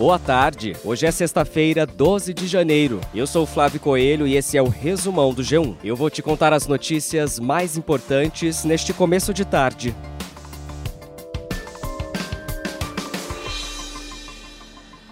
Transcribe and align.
Boa 0.00 0.18
tarde. 0.18 0.74
Hoje 0.82 1.04
é 1.04 1.10
sexta-feira, 1.10 1.84
12 1.84 2.32
de 2.32 2.46
janeiro. 2.46 3.02
Eu 3.14 3.26
sou 3.26 3.44
Flávio 3.44 3.78
Coelho 3.78 4.26
e 4.26 4.34
esse 4.34 4.56
é 4.56 4.62
o 4.62 4.66
resumão 4.66 5.34
do 5.34 5.42
G1. 5.42 5.76
Eu 5.84 5.94
vou 5.94 6.08
te 6.08 6.22
contar 6.22 6.54
as 6.54 6.66
notícias 6.66 7.38
mais 7.38 7.76
importantes 7.76 8.64
neste 8.64 8.94
começo 8.94 9.34
de 9.34 9.44
tarde. 9.44 9.94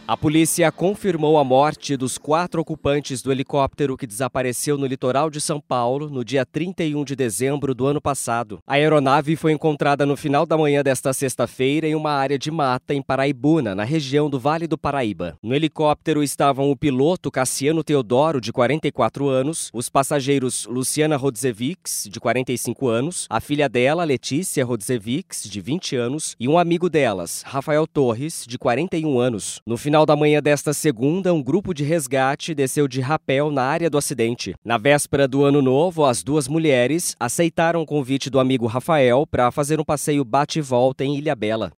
A 0.08 0.16
polícia 0.16 0.72
confirmou 0.72 1.36
a 1.36 1.44
morte 1.44 1.94
dos 1.94 2.16
quatro 2.16 2.62
ocupantes 2.62 3.20
do 3.20 3.30
helicóptero 3.30 3.94
que 3.94 4.06
desapareceu 4.06 4.78
no 4.78 4.86
litoral 4.86 5.28
de 5.28 5.38
São 5.38 5.60
Paulo 5.60 6.08
no 6.08 6.24
dia 6.24 6.46
31 6.46 7.04
de 7.04 7.14
dezembro 7.14 7.74
do 7.74 7.86
ano 7.86 8.00
passado. 8.00 8.58
A 8.66 8.76
aeronave 8.76 9.36
foi 9.36 9.52
encontrada 9.52 10.06
no 10.06 10.16
final 10.16 10.46
da 10.46 10.56
manhã 10.56 10.82
desta 10.82 11.12
sexta-feira 11.12 11.86
em 11.86 11.94
uma 11.94 12.10
área 12.10 12.38
de 12.38 12.50
mata 12.50 12.94
em 12.94 13.02
Paraibuna, 13.02 13.74
na 13.74 13.84
região 13.84 14.30
do 14.30 14.40
Vale 14.40 14.66
do 14.66 14.78
Paraíba. 14.78 15.36
No 15.42 15.54
helicóptero 15.54 16.22
estavam 16.22 16.70
o 16.70 16.76
piloto 16.76 17.30
Cassiano 17.30 17.84
Teodoro, 17.84 18.40
de 18.40 18.50
44 18.50 19.28
anos, 19.28 19.68
os 19.74 19.90
passageiros 19.90 20.64
Luciana 20.70 21.18
Rodzevics, 21.18 22.08
de 22.10 22.18
45 22.18 22.88
anos, 22.88 23.26
a 23.28 23.42
filha 23.42 23.68
dela, 23.68 24.04
Letícia 24.04 24.64
Rodzevics, 24.64 25.42
de 25.42 25.60
20 25.60 25.96
anos, 25.96 26.34
e 26.40 26.48
um 26.48 26.58
amigo 26.58 26.88
delas, 26.88 27.42
Rafael 27.44 27.86
Torres, 27.86 28.46
de 28.48 28.56
41 28.56 29.18
anos. 29.18 29.60
No 29.66 29.76
final 29.76 29.97
final 29.98 30.06
da 30.06 30.14
manhã 30.14 30.40
desta 30.40 30.72
segunda, 30.72 31.34
um 31.34 31.42
grupo 31.42 31.74
de 31.74 31.82
resgate 31.82 32.54
desceu 32.54 32.86
de 32.86 33.00
rapel 33.00 33.50
na 33.50 33.64
área 33.64 33.90
do 33.90 33.98
acidente. 33.98 34.54
Na 34.64 34.78
véspera 34.78 35.26
do 35.26 35.44
ano 35.44 35.60
novo, 35.60 36.04
as 36.04 36.22
duas 36.22 36.46
mulheres 36.46 37.16
aceitaram 37.18 37.82
o 37.82 37.86
convite 37.86 38.30
do 38.30 38.38
amigo 38.38 38.66
Rafael 38.66 39.26
para 39.26 39.50
fazer 39.50 39.80
um 39.80 39.84
passeio 39.84 40.24
bate-volta 40.24 41.04
em 41.04 41.16
Ilhabela. 41.18 41.72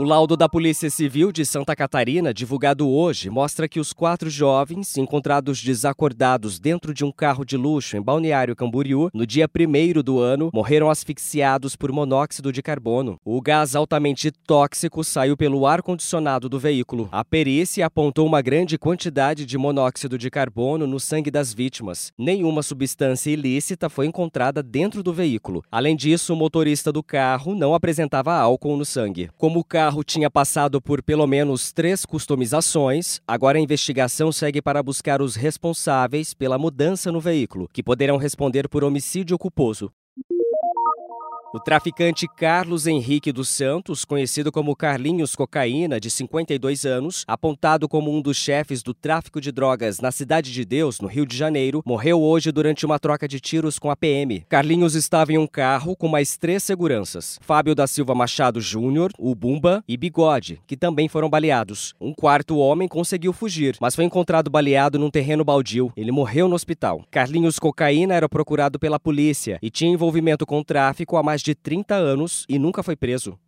O 0.00 0.02
laudo 0.02 0.34
da 0.34 0.48
Polícia 0.48 0.88
Civil 0.88 1.30
de 1.30 1.44
Santa 1.44 1.76
Catarina, 1.76 2.32
divulgado 2.32 2.88
hoje, 2.88 3.28
mostra 3.28 3.68
que 3.68 3.78
os 3.78 3.92
quatro 3.92 4.30
jovens, 4.30 4.96
encontrados 4.96 5.62
desacordados 5.62 6.58
dentro 6.58 6.94
de 6.94 7.04
um 7.04 7.12
carro 7.12 7.44
de 7.44 7.54
luxo 7.54 7.98
em 7.98 8.00
Balneário 8.00 8.56
Camboriú, 8.56 9.10
no 9.12 9.26
dia 9.26 9.46
1 9.46 10.00
do 10.02 10.18
ano, 10.18 10.48
morreram 10.54 10.88
asfixiados 10.88 11.76
por 11.76 11.92
monóxido 11.92 12.50
de 12.50 12.62
carbono. 12.62 13.18
O 13.22 13.42
gás 13.42 13.76
altamente 13.76 14.30
tóxico 14.30 15.04
saiu 15.04 15.36
pelo 15.36 15.66
ar-condicionado 15.66 16.48
do 16.48 16.58
veículo. 16.58 17.06
A 17.12 17.22
perícia 17.22 17.84
apontou 17.84 18.26
uma 18.26 18.40
grande 18.40 18.78
quantidade 18.78 19.44
de 19.44 19.58
monóxido 19.58 20.16
de 20.16 20.30
carbono 20.30 20.86
no 20.86 20.98
sangue 20.98 21.30
das 21.30 21.52
vítimas. 21.52 22.10
Nenhuma 22.16 22.62
substância 22.62 23.30
ilícita 23.30 23.90
foi 23.90 24.06
encontrada 24.06 24.62
dentro 24.62 25.02
do 25.02 25.12
veículo. 25.12 25.62
Além 25.70 25.94
disso, 25.94 26.32
o 26.32 26.36
motorista 26.36 26.90
do 26.90 27.02
carro 27.02 27.54
não 27.54 27.74
apresentava 27.74 28.32
álcool 28.32 28.78
no 28.78 28.84
sangue. 28.86 29.28
Como 29.36 29.60
o 29.60 29.64
carro 29.90 30.04
tinha 30.04 30.30
passado 30.30 30.80
por 30.80 31.02
pelo 31.02 31.26
menos 31.26 31.72
três 31.72 32.06
customizações, 32.06 33.20
agora 33.26 33.58
a 33.58 33.60
investigação 33.60 34.30
segue 34.30 34.62
para 34.62 34.80
buscar 34.80 35.20
os 35.20 35.34
responsáveis 35.34 36.32
pela 36.32 36.56
mudança 36.56 37.10
no 37.10 37.18
veículo, 37.18 37.68
que 37.72 37.82
poderão 37.82 38.16
responder 38.16 38.68
por 38.68 38.84
homicídio 38.84 39.36
culposo. 39.36 39.90
O 41.52 41.58
traficante 41.58 42.28
Carlos 42.28 42.86
Henrique 42.86 43.32
dos 43.32 43.48
Santos, 43.48 44.04
conhecido 44.04 44.52
como 44.52 44.76
Carlinhos 44.76 45.34
Cocaína, 45.34 45.98
de 45.98 46.08
52 46.08 46.86
anos, 46.86 47.24
apontado 47.26 47.88
como 47.88 48.16
um 48.16 48.22
dos 48.22 48.36
chefes 48.36 48.84
do 48.84 48.94
tráfico 48.94 49.40
de 49.40 49.50
drogas 49.50 49.98
na 49.98 50.12
Cidade 50.12 50.52
de 50.52 50.64
Deus, 50.64 51.00
no 51.00 51.08
Rio 51.08 51.26
de 51.26 51.36
Janeiro, 51.36 51.82
morreu 51.84 52.22
hoje 52.22 52.52
durante 52.52 52.86
uma 52.86 53.00
troca 53.00 53.26
de 53.26 53.40
tiros 53.40 53.80
com 53.80 53.90
a 53.90 53.96
PM. 53.96 54.44
Carlinhos 54.48 54.94
estava 54.94 55.32
em 55.32 55.38
um 55.38 55.46
carro 55.46 55.96
com 55.96 56.06
mais 56.06 56.36
três 56.36 56.62
seguranças: 56.62 57.36
Fábio 57.42 57.74
da 57.74 57.88
Silva 57.88 58.14
Machado 58.14 58.60
Júnior, 58.60 59.10
o 59.18 59.34
Bumba 59.34 59.82
e 59.88 59.96
Bigode, 59.96 60.60
que 60.68 60.76
também 60.76 61.08
foram 61.08 61.28
baleados. 61.28 61.96
Um 62.00 62.14
quarto 62.14 62.58
homem 62.58 62.86
conseguiu 62.86 63.32
fugir, 63.32 63.76
mas 63.80 63.96
foi 63.96 64.04
encontrado 64.04 64.48
baleado 64.48 65.00
num 65.00 65.10
terreno 65.10 65.44
baldio. 65.44 65.92
Ele 65.96 66.12
morreu 66.12 66.46
no 66.46 66.54
hospital. 66.54 67.04
Carlinhos 67.10 67.58
Cocaína 67.58 68.14
era 68.14 68.28
procurado 68.28 68.78
pela 68.78 69.00
polícia 69.00 69.58
e 69.60 69.68
tinha 69.68 69.92
envolvimento 69.92 70.46
com 70.46 70.62
tráfico 70.62 71.16
há 71.16 71.24
mais 71.24 71.39
mais 71.40 71.42
de 71.42 71.54
30 71.54 71.94
anos 71.94 72.44
e 72.48 72.58
nunca 72.58 72.82
foi 72.82 72.94
preso. 72.94 73.38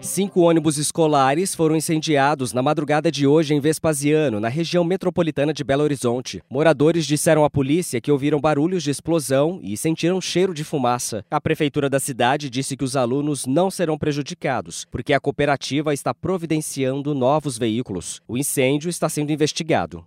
Cinco 0.00 0.40
ônibus 0.40 0.78
escolares 0.78 1.54
foram 1.54 1.76
incendiados 1.76 2.52
na 2.52 2.62
madrugada 2.62 3.10
de 3.10 3.26
hoje 3.26 3.54
em 3.54 3.60
Vespasiano, 3.60 4.40
na 4.40 4.48
região 4.48 4.82
metropolitana 4.82 5.52
de 5.52 5.62
Belo 5.62 5.82
Horizonte. 5.82 6.42
Moradores 6.50 7.06
disseram 7.06 7.44
à 7.44 7.50
polícia 7.50 8.00
que 8.00 8.10
ouviram 8.10 8.40
barulhos 8.40 8.82
de 8.82 8.90
explosão 8.90 9.60
e 9.62 9.76
sentiram 9.76 10.20
cheiro 10.20 10.54
de 10.54 10.64
fumaça. 10.64 11.24
A 11.30 11.40
prefeitura 11.40 11.90
da 11.90 12.00
cidade 12.00 12.50
disse 12.50 12.76
que 12.76 12.84
os 12.84 12.96
alunos 12.96 13.46
não 13.46 13.70
serão 13.70 13.98
prejudicados, 13.98 14.86
porque 14.90 15.12
a 15.12 15.20
cooperativa 15.20 15.94
está 15.94 16.12
providenciando 16.14 17.14
novos 17.14 17.58
veículos. 17.58 18.20
O 18.26 18.36
incêndio 18.36 18.88
está 18.88 19.08
sendo 19.08 19.30
investigado. 19.30 20.04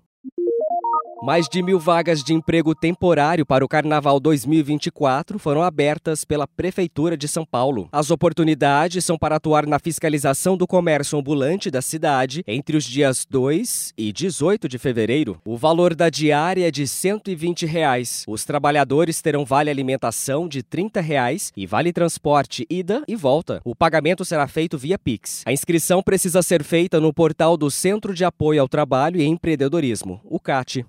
Mais 1.24 1.48
de 1.48 1.62
mil 1.62 1.78
vagas 1.78 2.24
de 2.24 2.34
emprego 2.34 2.74
temporário 2.74 3.46
para 3.46 3.64
o 3.64 3.68
Carnaval 3.68 4.20
2024 4.20 5.38
foram 5.38 5.62
abertas 5.62 6.26
pela 6.26 6.48
Prefeitura 6.48 7.16
de 7.16 7.28
São 7.28 7.46
Paulo. 7.46 7.88
As 7.92 8.09
oportunidades 8.09 9.06
são 9.06 9.20
para 9.20 9.36
atuar 9.36 9.68
na 9.68 9.78
fiscalização 9.78 10.58
do 10.58 10.66
comércio 10.66 11.20
ambulante 11.20 11.70
da 11.70 11.80
cidade 11.80 12.44
entre 12.48 12.76
os 12.76 12.84
dias 12.84 13.24
2 13.30 13.94
e 13.96 14.12
18 14.12 14.68
de 14.68 14.80
fevereiro. 14.80 15.40
O 15.46 15.56
valor 15.56 15.94
da 15.94 16.10
diária 16.10 16.68
é 16.68 16.72
de 16.72 16.88
120 16.88 17.68
reais. 17.68 18.26
Os 18.28 18.44
trabalhadores 18.44 19.22
terão 19.22 19.46
vale 19.46 19.70
alimentação 19.70 20.48
de 20.48 20.64
30 20.64 21.02
reais 21.02 21.54
e 21.56 21.68
vale 21.68 21.94
transporte 21.94 22.66
ida 22.68 23.04
e 23.08 23.16
volta. 23.16 23.62
O 23.64 23.76
pagamento 23.76 24.26
será 24.26 24.48
feito 24.48 24.76
via 24.76 24.98
Pix. 24.98 25.44
A 25.46 25.54
inscrição 25.54 26.02
precisa 26.02 26.42
ser 26.42 26.64
feita 26.64 27.00
no 27.00 27.14
portal 27.14 27.56
do 27.56 27.70
Centro 27.70 28.12
de 28.12 28.26
Apoio 28.26 28.60
ao 28.60 28.68
Trabalho 28.68 29.22
e 29.22 29.26
Empreendedorismo, 29.26 30.20
o 30.24 30.40
CAT. 30.40 30.84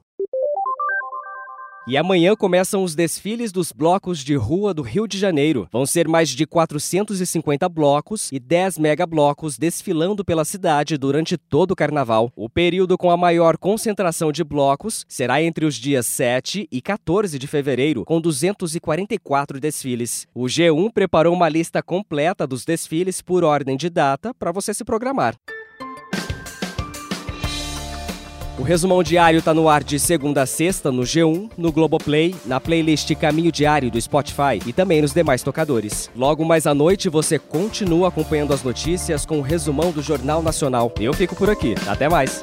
E 1.85 1.97
amanhã 1.97 2.37
começam 2.37 2.85
os 2.85 2.95
desfiles 2.95 3.51
dos 3.51 3.73
blocos 3.73 4.21
de 4.21 4.37
rua 4.37 4.73
do 4.73 4.83
Rio 4.83 5.09
de 5.09 5.19
Janeiro. 5.19 5.69
Vão 5.73 5.85
ser 5.85 6.07
mais 6.07 6.29
de 6.29 6.47
450 6.47 7.69
blocos 7.69 8.31
e 8.31 8.39
10 8.39 8.79
megablocos 8.79 9.59
desfilando 9.59 10.25
pela 10.25 10.45
cidade 10.45 10.97
durante 10.97 11.37
todo 11.37 11.73
o 11.73 11.77
carnaval. 11.77 12.31
O 12.37 12.49
período 12.49 12.97
com 12.97 13.11
a 13.11 13.17
maior 13.17 13.59
concentração 13.59 14.31
de 14.31 14.45
blocos 14.45 15.05
será 15.09 15.43
entre 15.43 15.65
os 15.65 15.75
dias 15.75 16.07
7 16.07 16.69
e 16.71 16.81
14 16.81 17.37
de 17.37 17.49
fevereiro, 17.49 18.05
com 18.05 18.21
244 18.21 19.59
desfiles. 19.59 20.29
O 20.33 20.45
G1 20.45 20.93
preparou 20.93 21.35
uma 21.35 21.49
lista 21.49 21.83
completa 21.83 22.47
dos 22.47 22.65
desfiles 22.65 23.21
por 23.21 23.43
ordem 23.43 23.77
de 23.77 23.91
data 23.91 24.33
para 24.33 24.53
você 24.53 24.73
se 24.73 24.85
programar. 24.85 25.35
O 28.63 28.65
resumão 28.65 29.03
diário 29.03 29.41
está 29.41 29.53
no 29.53 29.69
ar 29.69 29.83
de 29.83 29.99
segunda 29.99 30.43
a 30.43 30.47
sexta 30.47 30.93
no 30.93 31.03
G1, 31.03 31.51
no 31.59 31.73
Globoplay, 31.73 32.33
na 32.47 32.61
playlist 32.61 33.13
Caminho 33.17 33.51
Diário 33.51 33.91
do 33.91 34.01
Spotify 34.01 34.61
e 34.65 34.73
também 34.73 35.03
nos 35.03 35.13
demais 35.13 35.43
tocadores. 35.43 36.09
Logo 36.15 36.45
mais 36.45 36.65
à 36.65 36.73
noite 36.73 37.09
você 37.09 37.41
continua 37.41 38.07
acompanhando 38.07 38.55
as 38.55 38.63
notícias 38.63 39.27
com 39.27 39.41
o 39.41 39.43
resumão 39.43 39.91
do 39.91 40.01
Jornal 40.01 40.45
Nacional. 40.45 40.93
Eu 41.01 41.13
fico 41.13 41.35
por 41.35 41.51
aqui. 41.51 41.75
Até 41.89 42.09
mais. 42.09 42.41